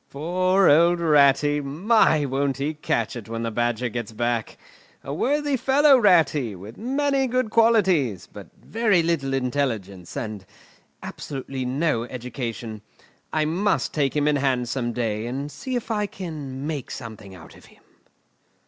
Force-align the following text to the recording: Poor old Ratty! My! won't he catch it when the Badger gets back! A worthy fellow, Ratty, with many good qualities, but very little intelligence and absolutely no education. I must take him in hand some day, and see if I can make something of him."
Poor 0.09 0.67
old 0.67 0.99
Ratty! 0.99 1.61
My! 1.61 2.25
won't 2.25 2.57
he 2.57 2.73
catch 2.73 3.15
it 3.15 3.29
when 3.29 3.43
the 3.43 3.51
Badger 3.51 3.87
gets 3.87 4.11
back! 4.13 4.57
A 5.03 5.13
worthy 5.13 5.55
fellow, 5.55 5.95
Ratty, 5.95 6.55
with 6.55 6.75
many 6.75 7.27
good 7.27 7.51
qualities, 7.51 8.25
but 8.25 8.47
very 8.59 9.03
little 9.03 9.31
intelligence 9.31 10.17
and 10.17 10.43
absolutely 11.03 11.65
no 11.65 12.05
education. 12.05 12.81
I 13.31 13.45
must 13.45 13.93
take 13.93 14.15
him 14.15 14.27
in 14.27 14.37
hand 14.37 14.69
some 14.69 14.91
day, 14.91 15.27
and 15.27 15.51
see 15.51 15.75
if 15.75 15.91
I 15.91 16.07
can 16.07 16.65
make 16.65 16.89
something 16.89 17.35
of 17.35 17.53
him." 17.65 17.83